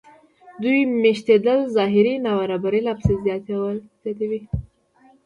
د 0.61 0.63
دوی 0.63 0.79
مېشتېدل 1.03 1.59
ظاهري 1.75 2.13
نابرابري 2.25 2.81
لا 2.87 2.93
پسې 2.97 3.13
زیاتوي 3.25 4.41